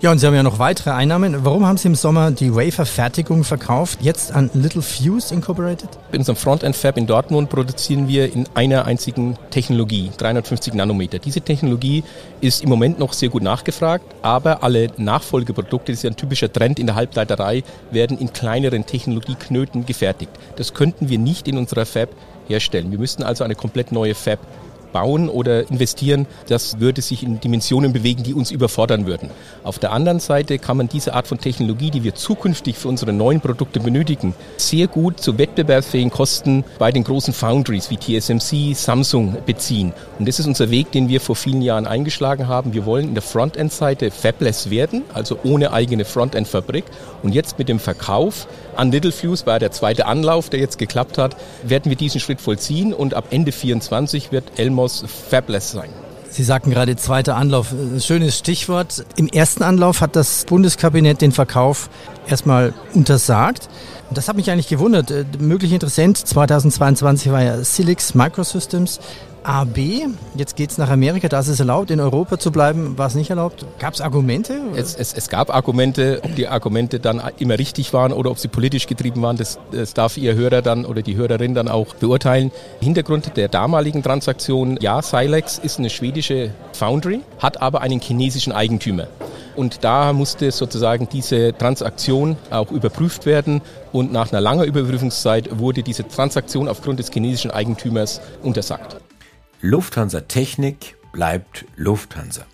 Ja, 0.00 0.10
und 0.10 0.18
Sie 0.18 0.26
haben 0.26 0.34
ja 0.34 0.42
noch 0.42 0.58
weitere 0.58 0.90
Einnahmen. 0.90 1.44
Warum 1.44 1.66
haben 1.66 1.76
Sie 1.76 1.88
im 1.88 1.94
Sommer 1.94 2.09
Sommer 2.10 2.32
die 2.32 2.52
Wafer-Fertigung 2.52 3.44
verkauft, 3.44 4.00
jetzt 4.02 4.32
an 4.32 4.50
Little 4.52 4.82
Fuse 4.82 5.32
Incorporated? 5.32 5.88
In 6.10 6.18
unserem 6.18 6.34
Frontend-Fab 6.34 6.96
in 6.96 7.06
Dortmund 7.06 7.50
produzieren 7.50 8.08
wir 8.08 8.32
in 8.32 8.48
einer 8.54 8.84
einzigen 8.84 9.38
Technologie, 9.50 10.10
350 10.18 10.74
Nanometer. 10.74 11.20
Diese 11.20 11.40
Technologie 11.40 12.02
ist 12.40 12.64
im 12.64 12.68
Moment 12.68 12.98
noch 12.98 13.12
sehr 13.12 13.28
gut 13.28 13.44
nachgefragt, 13.44 14.04
aber 14.22 14.64
alle 14.64 14.88
Nachfolgeprodukte, 14.96 15.92
das 15.92 16.00
ist 16.00 16.02
ja 16.02 16.10
ein 16.10 16.16
typischer 16.16 16.52
Trend 16.52 16.80
in 16.80 16.86
der 16.86 16.96
Halbleiterei, 16.96 17.62
werden 17.92 18.18
in 18.18 18.32
kleineren 18.32 18.86
Technologieknöten 18.86 19.86
gefertigt. 19.86 20.32
Das 20.56 20.74
könnten 20.74 21.10
wir 21.10 21.18
nicht 21.20 21.46
in 21.46 21.58
unserer 21.58 21.86
Fab 21.86 22.08
herstellen. 22.48 22.90
Wir 22.90 22.98
müssten 22.98 23.22
also 23.22 23.44
eine 23.44 23.54
komplett 23.54 23.92
neue 23.92 24.16
Fab 24.16 24.40
bauen 24.92 25.28
oder 25.28 25.68
investieren, 25.70 26.26
das 26.48 26.80
würde 26.80 27.02
sich 27.02 27.22
in 27.22 27.40
Dimensionen 27.40 27.92
bewegen, 27.92 28.22
die 28.22 28.34
uns 28.34 28.50
überfordern 28.50 29.06
würden. 29.06 29.30
Auf 29.64 29.78
der 29.78 29.92
anderen 29.92 30.20
Seite 30.20 30.58
kann 30.58 30.76
man 30.76 30.88
diese 30.88 31.14
Art 31.14 31.26
von 31.26 31.38
Technologie, 31.38 31.90
die 31.90 32.04
wir 32.04 32.14
zukünftig 32.14 32.76
für 32.76 32.88
unsere 32.88 33.12
neuen 33.12 33.40
Produkte 33.40 33.80
benötigen, 33.80 34.34
sehr 34.56 34.86
gut 34.86 35.20
zu 35.20 35.38
wettbewerbsfähigen 35.38 36.10
Kosten 36.10 36.64
bei 36.78 36.92
den 36.92 37.04
großen 37.04 37.34
Foundries 37.34 37.90
wie 37.90 37.96
TSMC, 37.96 38.74
Samsung 38.74 39.36
beziehen. 39.46 39.92
Und 40.18 40.28
das 40.28 40.38
ist 40.38 40.46
unser 40.46 40.70
Weg, 40.70 40.92
den 40.92 41.08
wir 41.08 41.20
vor 41.20 41.36
vielen 41.36 41.62
Jahren 41.62 41.86
eingeschlagen 41.86 42.48
haben. 42.48 42.74
Wir 42.74 42.86
wollen 42.86 43.08
in 43.08 43.14
der 43.14 43.22
Frontend-Seite 43.22 44.10
fabless 44.10 44.70
werden, 44.70 45.02
also 45.14 45.38
ohne 45.44 45.72
eigene 45.72 46.04
Frontend-Fabrik. 46.04 46.84
Und 47.22 47.34
jetzt 47.34 47.58
mit 47.58 47.68
dem 47.68 47.78
Verkauf 47.78 48.46
an 48.76 48.90
Littlefuse 48.92 49.46
war 49.46 49.58
der 49.58 49.72
zweite 49.72 50.06
Anlauf, 50.06 50.48
der 50.48 50.60
jetzt 50.60 50.78
geklappt 50.78 51.18
hat, 51.18 51.36
werden 51.62 51.90
wir 51.90 51.96
diesen 51.96 52.20
Schritt 52.20 52.40
vollziehen 52.40 52.94
und 52.94 53.14
ab 53.14 53.26
Ende 53.30 53.52
24 53.52 54.32
wird 54.32 54.58
Elmos 54.80 55.04
fabless 55.28 55.72
sein. 55.72 55.90
Sie 56.30 56.44
sagten 56.44 56.70
gerade 56.70 56.96
zweiter 56.96 57.36
Anlauf, 57.36 57.72
ein 57.72 58.00
schönes 58.00 58.38
Stichwort. 58.38 59.04
Im 59.16 59.26
ersten 59.26 59.62
Anlauf 59.62 60.00
hat 60.00 60.14
das 60.14 60.44
Bundeskabinett 60.44 61.20
den 61.20 61.32
Verkauf 61.32 61.90
erstmal 62.28 62.72
untersagt. 62.94 63.68
Das 64.12 64.28
hat 64.28 64.36
mich 64.36 64.50
eigentlich 64.50 64.68
gewundert. 64.68 65.10
Äh, 65.10 65.24
möglich 65.38 65.72
Interessent 65.72 66.16
2022 66.16 67.32
war 67.32 67.42
ja 67.42 67.62
Silix 67.62 68.14
Microsystems. 68.14 69.00
AB, 69.42 69.78
jetzt 70.34 70.56
geht 70.56 70.70
es 70.70 70.78
nach 70.78 70.90
Amerika, 70.90 71.28
da 71.28 71.40
ist 71.40 71.48
es 71.48 71.60
erlaubt, 71.60 71.90
in 71.90 72.00
Europa 72.00 72.38
zu 72.38 72.52
bleiben, 72.52 72.98
war 72.98 73.06
es 73.06 73.14
nicht 73.14 73.30
erlaubt. 73.30 73.64
Gab 73.78 73.94
es 73.94 74.00
Argumente? 74.00 74.60
Es, 74.74 75.28
gab 75.28 75.54
Argumente, 75.54 76.20
ob 76.22 76.34
die 76.36 76.46
Argumente 76.46 77.00
dann 77.00 77.22
immer 77.38 77.58
richtig 77.58 77.92
waren 77.92 78.12
oder 78.12 78.30
ob 78.30 78.38
sie 78.38 78.48
politisch 78.48 78.86
getrieben 78.86 79.22
waren, 79.22 79.36
das, 79.36 79.58
das 79.72 79.94
darf 79.94 80.16
Ihr 80.18 80.34
Hörer 80.34 80.62
dann 80.62 80.84
oder 80.84 81.02
die 81.02 81.16
Hörerin 81.16 81.54
dann 81.54 81.68
auch 81.68 81.94
beurteilen. 81.94 82.50
Hintergrund 82.80 83.36
der 83.36 83.48
damaligen 83.48 84.02
Transaktion, 84.02 84.78
ja, 84.80 85.00
Silex 85.00 85.58
ist 85.58 85.78
eine 85.78 85.90
schwedische 85.90 86.50
Foundry, 86.74 87.20
hat 87.38 87.62
aber 87.62 87.80
einen 87.80 88.00
chinesischen 88.00 88.52
Eigentümer. 88.52 89.06
Und 89.56 89.84
da 89.84 90.12
musste 90.12 90.50
sozusagen 90.52 91.08
diese 91.10 91.56
Transaktion 91.56 92.36
auch 92.50 92.70
überprüft 92.70 93.26
werden. 93.26 93.62
Und 93.92 94.12
nach 94.12 94.32
einer 94.32 94.40
langen 94.40 94.64
Überprüfungszeit 94.64 95.58
wurde 95.58 95.82
diese 95.82 96.06
Transaktion 96.06 96.68
aufgrund 96.68 96.98
des 96.98 97.10
chinesischen 97.10 97.50
Eigentümers 97.50 98.20
untersagt. 98.42 98.96
Lufthansa 99.62 100.22
Technik 100.22 100.96
bleibt 101.12 101.66
Lufthansa. 101.76 102.46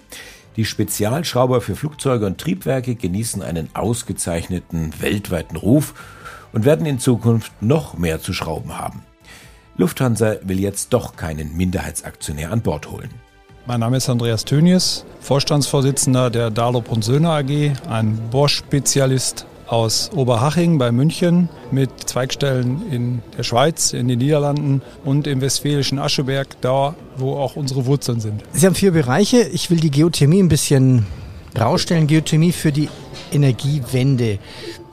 Die 0.56 0.64
Spezialschrauber 0.64 1.60
für 1.60 1.76
Flugzeuge 1.76 2.26
und 2.26 2.38
Triebwerke 2.38 2.96
genießen 2.96 3.42
einen 3.42 3.68
ausgezeichneten 3.75 4.92
weltweiten 5.00 5.56
Ruf 5.56 5.94
und 6.52 6.64
werden 6.64 6.84
in 6.84 6.98
Zukunft 6.98 7.52
noch 7.62 7.96
mehr 7.96 8.20
zu 8.20 8.32
schrauben 8.32 8.76
haben. 8.76 9.04
Lufthansa 9.76 10.36
will 10.42 10.58
jetzt 10.58 10.92
doch 10.94 11.14
keinen 11.14 11.56
Minderheitsaktionär 11.56 12.50
an 12.50 12.62
Bord 12.62 12.90
holen. 12.90 13.10
Mein 13.66 13.80
Name 13.80 13.98
ist 13.98 14.08
Andreas 14.08 14.44
Tönies, 14.44 15.04
Vorstandsvorsitzender 15.20 16.28
der 16.30 16.50
Darlop 16.50 16.90
und 16.90 17.04
Söhne 17.04 17.30
AG, 17.30 17.72
ein 17.88 18.18
Bosch-Spezialist 18.32 19.46
aus 19.68 20.11
Oberhaching 20.14 20.78
bei 20.78 20.92
München 20.92 21.49
mit 21.70 21.90
Zweigstellen 22.08 22.82
in 22.90 23.23
der 23.37 23.42
Schweiz, 23.42 23.92
in 23.92 24.08
den 24.08 24.18
Niederlanden 24.18 24.82
und 25.04 25.26
im 25.26 25.40
westfälischen 25.40 25.99
Ascheberg, 25.99 26.61
da 26.61 26.94
wo 27.16 27.35
auch 27.35 27.56
unsere 27.56 27.87
Wurzeln 27.87 28.20
sind. 28.20 28.42
Sie 28.52 28.66
haben 28.66 28.75
vier 28.75 28.92
Bereiche. 28.92 29.42
Ich 29.42 29.70
will 29.70 29.80
die 29.80 29.90
Geothermie 29.90 30.42
ein 30.42 30.49
bisschen 30.49 31.06
rausstellen. 31.58 32.06
Geothermie 32.06 32.52
für 32.52 32.73
die 32.73 32.88
Energiewende. 33.32 34.38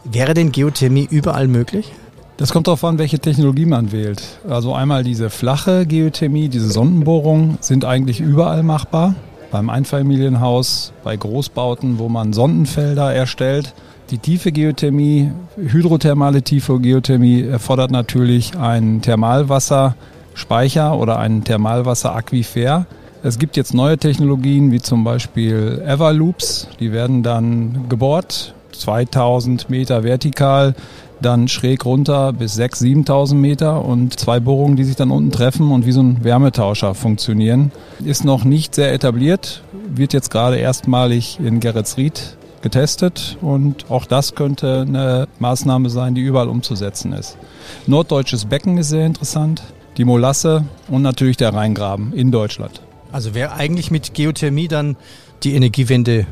Wäre 0.06 0.34
denn 0.34 0.52
Geothermie 0.52 1.08
überall 1.10 1.48
möglich? 1.48 1.92
Das 2.38 2.52
kommt 2.52 2.68
darauf 2.68 2.84
an, 2.84 2.98
welche 2.98 3.20
Technologie 3.20 3.66
man 3.66 3.92
wählt. 3.92 4.22
Also 4.50 4.74
einmal 4.74 5.04
diese 5.04 5.30
flache 5.30 5.86
Geothermie, 5.86 6.50
diese 6.50 6.70
Sondenbohrungen 6.72 7.58
sind 7.62 7.86
eigentlich 7.86 8.20
überall 8.20 8.64
machbar. 8.64 9.16
Beim 9.52 9.70
Einfamilienhaus, 9.70 10.94
bei 11.04 11.16
Großbauten, 11.16 12.00
wo 12.00 12.10
man 12.10 12.34
Sondenfelder 12.34 13.14
erstellt 13.14 13.76
die 14.10 14.18
tiefe 14.18 14.52
Geothermie, 14.52 15.32
hydrothermale 15.58 16.42
tiefe 16.42 16.80
Geothermie 16.80 17.44
erfordert 17.44 17.92
natürlich 17.92 18.58
einen 18.58 19.02
Thermalwasserspeicher 19.02 20.98
oder 20.98 21.20
einen 21.20 21.44
Thermalwasseraquifer. 21.44 22.86
Es 23.24 23.40
gibt 23.40 23.56
jetzt 23.56 23.74
neue 23.74 23.98
Technologien 23.98 24.72
wie 24.72 24.82
zum 24.82 25.04
Beispiel 25.04 25.82
Everloops, 25.86 26.68
die 26.80 26.92
werden 26.92 27.24
dann 27.24 27.86
gebohrt, 27.90 28.54
2000 28.74 29.70
Meter 29.70 30.04
vertikal, 30.04 30.76
dann 31.22 31.48
schräg 31.48 31.86
runter 31.86 32.34
bis 32.34 32.60
6.000, 32.60 33.08
7.000 33.08 33.36
Meter 33.36 33.86
und 33.86 34.20
zwei 34.20 34.42
Bohrungen, 34.42 34.76
die 34.76 34.84
sich 34.84 34.98
dann 34.98 35.10
unten 35.10 35.32
treffen 35.32 35.72
und 35.72 35.86
wie 35.86 35.94
so 35.94 36.02
ein 36.02 36.24
Wärmetauscher 36.24 36.96
funktionieren. 36.96 37.72
Ist 38.04 38.26
noch 38.26 38.44
nicht 38.44 38.76
sehr 38.76 38.94
etabliert, 38.94 39.64
wird 39.88 40.12
jetzt 40.12 40.30
gerade 40.30 40.58
erstmalig 40.58 41.40
in 41.40 41.62
Geretsried 41.62 42.36
getestet 42.64 43.38
und 43.42 43.92
auch 43.92 44.06
das 44.06 44.34
könnte 44.34 44.86
eine 44.88 45.28
Maßnahme 45.38 45.92
sein, 45.92 46.16
die 46.16 46.22
überall 46.22 46.48
umzusetzen 46.48 47.14
ist. 47.14 47.38
Norddeutsches 47.86 48.46
Becken 48.46 48.78
ist 48.80 48.90
sehr 48.90 49.06
interessant, 49.06 49.62
die 49.98 50.06
Molasse 50.06 50.66
und 50.88 51.04
natürlich 51.04 51.38
der 51.38 51.54
Rheingraben 51.54 52.14
in 52.14 52.32
Deutschland. 52.32 52.82
Also 53.12 53.36
wäre 53.36 53.54
eigentlich 53.54 53.92
mit 53.92 54.16
Geothermie 54.16 54.68
dann 54.68 54.96
die 55.44 55.54
Energiewende 55.54 56.26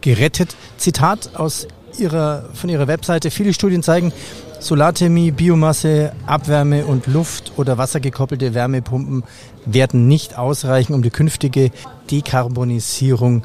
gerettet? 0.00 0.56
Zitat 0.78 1.36
aus 1.36 1.68
ihrer, 1.98 2.44
von 2.54 2.70
Ihrer 2.70 2.86
Webseite. 2.86 3.30
Viele 3.30 3.52
Studien 3.52 3.82
zeigen, 3.82 4.12
Solarthermie, 4.60 5.30
Biomasse, 5.30 6.12
Abwärme 6.26 6.86
und 6.86 7.06
Luft- 7.06 7.52
oder 7.56 7.76
wassergekoppelte 7.76 8.54
Wärmepumpen 8.54 9.24
werden 9.66 10.08
nicht 10.08 10.38
ausreichen, 10.38 10.94
um 10.94 11.02
die 11.02 11.10
künftige 11.10 11.70
Dekarbonisierung 12.10 13.42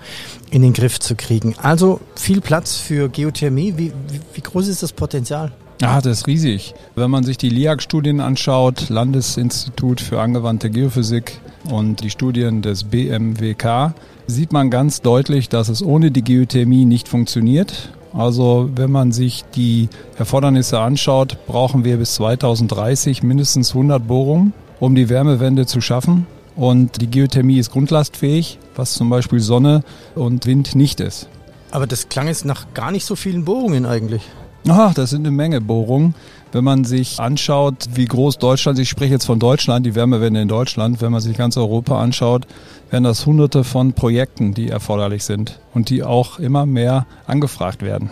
in 0.50 0.62
den 0.62 0.74
Griff 0.74 1.00
zu 1.00 1.16
kriegen. 1.16 1.56
Also 1.62 2.00
viel 2.16 2.42
Platz 2.42 2.78
für 2.78 3.10
Geothermie. 3.10 3.74
Wie, 3.78 3.92
wie, 4.08 4.20
wie 4.34 4.42
groß 4.42 4.68
ist 4.68 4.82
das 4.84 4.94
Potenzial? 4.94 5.52
Ah, 5.82 6.02
das 6.02 6.20
ist 6.20 6.28
riesig. 6.28 6.74
Wenn 6.96 7.10
man 7.10 7.24
sich 7.24 7.38
die 7.38 7.50
LIAG-Studien 7.50 8.20
anschaut, 8.20 8.90
Landesinstitut 8.90 10.02
für 10.02 10.20
angewandte 10.20 10.70
Geophysik 10.70 11.40
und 11.70 12.02
die 12.02 12.10
Studien 12.10 12.62
des 12.62 12.84
BMWK, 12.84 13.94
sieht 14.28 14.52
man 14.52 14.70
ganz 14.70 15.02
deutlich, 15.02 15.48
dass 15.48 15.70
es 15.70 15.82
ohne 15.82 16.12
die 16.12 16.24
Geothermie 16.24 16.84
nicht 16.84 17.08
funktioniert. 17.08 17.92
Also 18.14 18.70
wenn 18.76 18.92
man 18.92 19.12
sich 19.12 19.46
die 19.56 19.90
Erfordernisse 20.18 20.80
anschaut, 20.80 21.38
brauchen 21.48 21.84
wir 21.84 21.98
bis 21.98 22.16
2030 22.16 23.24
mindestens 23.24 23.72
100 23.72 24.06
Bohrungen, 24.08 24.54
um 24.80 24.96
die 24.96 25.10
Wärmewende 25.10 25.66
zu 25.66 25.82
schaffen. 25.82 26.26
Und 26.56 27.02
die 27.02 27.08
Geothermie 27.08 27.60
ist 27.60 27.72
grundlastfähig, 27.72 28.60
was 28.76 28.94
zum 28.94 29.10
Beispiel 29.10 29.40
Sonne 29.40 29.84
und 30.16 30.46
Wind 30.46 30.76
nicht 30.76 31.00
ist. 31.00 31.30
Aber 31.72 31.88
das 31.88 32.10
klang 32.10 32.28
jetzt 32.28 32.46
nach 32.46 32.74
gar 32.74 32.92
nicht 32.92 33.06
so 33.06 33.16
vielen 33.16 33.46
Bohrungen 33.46 33.86
eigentlich. 33.86 34.24
Ach, 34.68 34.94
das 34.94 35.12
sind 35.12 35.26
eine 35.26 35.32
Menge 35.36 35.62
Bohrungen. 35.62 36.16
Wenn 36.52 36.64
man 36.64 36.84
sich 36.84 37.20
anschaut, 37.20 37.90
wie 37.94 38.06
groß 38.06 38.40
Deutschland, 38.40 38.80
ich 38.80 38.90
spreche 38.90 39.14
jetzt 39.14 39.26
von 39.26 39.38
Deutschland, 39.38 39.86
die 39.86 39.94
Wärmewende 39.94 40.42
in 40.42 40.48
Deutschland, 40.48 41.00
wenn 41.00 41.12
man 41.12 41.22
sich 41.22 41.38
ganz 41.38 41.58
Europa 41.58 42.02
anschaut, 42.02 42.48
wären 42.90 43.04
das 43.04 43.26
hunderte 43.26 43.64
von 43.64 43.94
Projekten, 43.94 44.56
die 44.56 44.70
erforderlich 44.70 45.24
sind 45.24 45.60
und 45.76 45.90
die 45.90 46.04
auch 46.04 46.40
immer 46.40 46.66
mehr 46.66 47.06
angefragt 47.28 47.84
werden. 47.84 48.10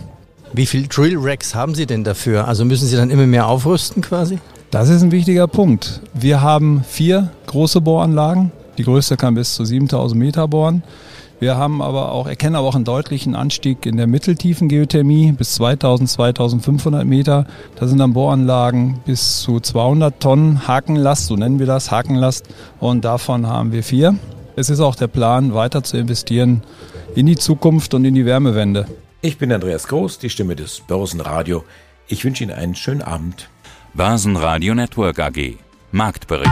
Wie 0.54 0.68
viel 0.68 0.88
Drill 0.88 1.18
Racks 1.18 1.56
haben 1.56 1.74
Sie 1.74 1.88
denn 1.88 2.04
dafür? 2.04 2.48
Also 2.48 2.64
müssen 2.64 2.88
Sie 2.88 2.96
dann 2.96 3.10
immer 3.10 3.26
mehr 3.26 3.48
aufrüsten 3.48 4.02
quasi? 4.02 4.38
Das 4.70 4.90
ist 4.90 5.02
ein 5.02 5.12
wichtiger 5.12 5.48
Punkt. 5.48 6.02
Wir 6.14 6.42
haben 6.42 6.84
vier 6.88 7.32
große 7.48 7.82
Bohranlagen. 7.82 8.52
Die 8.78 8.84
größte 8.84 9.18
kann 9.18 9.34
bis 9.34 9.56
zu 9.56 9.66
7000 9.66 10.20
Meter 10.20 10.48
bohren. 10.48 10.84
Wir 11.40 11.56
haben 11.56 11.84
aber 11.84 12.12
auch, 12.12 12.28
erkennen 12.28 12.56
aber 12.56 12.68
auch 12.68 12.76
einen 12.76 12.84
deutlichen 12.84 13.36
Anstieg 13.36 13.86
in 13.86 13.98
der 13.98 14.08
mitteltiefen 14.08 14.70
Geothermie 14.70 15.32
bis 15.34 15.54
2000, 15.56 16.10
2500 16.10 17.06
Meter. 17.06 17.46
Da 17.76 17.88
sind 17.88 18.00
dann 18.00 18.14
Bohranlagen 18.14 19.00
bis 19.06 19.42
zu 19.42 19.60
200 19.60 20.20
Tonnen 20.20 20.68
Hakenlast, 20.68 21.28
so 21.28 21.36
nennen 21.36 21.60
wir 21.60 21.68
das, 21.68 21.92
Hakenlast. 21.92 22.48
Und 22.80 23.06
davon 23.06 23.46
haben 23.46 23.72
wir 23.72 23.84
vier. 23.84 24.16
Es 24.56 24.72
ist 24.72 24.80
auch 24.80 24.96
der 24.96 25.08
Plan, 25.08 25.54
weiter 25.54 25.84
zu 25.84 25.98
investieren 25.98 26.64
in 27.14 27.28
die 27.28 27.36
Zukunft 27.36 27.94
und 27.94 28.04
in 28.06 28.16
die 28.16 28.26
Wärmewende. 28.26 28.88
Ich 29.22 29.38
bin 29.38 29.52
Andreas 29.52 29.88
Groß, 29.88 30.18
die 30.18 30.32
Stimme 30.32 30.56
des 30.56 30.82
Börsenradio. 30.88 31.64
Ich 32.08 32.26
wünsche 32.26 32.44
Ihnen 32.44 32.54
einen 32.54 32.74
schönen 32.74 33.04
Abend. 33.04 33.50
Börsenradio 33.94 34.74
Network 34.74 35.20
AG. 35.20 35.58
Marktbericht. 35.92 36.52